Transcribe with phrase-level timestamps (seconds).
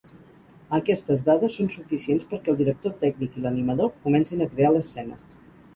[0.77, 5.25] Aquestes dades són suficients perquè el director tècnic i l’animador comencin a crear l’escena.